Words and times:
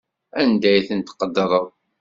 Anda 0.41 0.67
ay 0.71 0.83
ten-tqeddreḍ? 0.87 1.65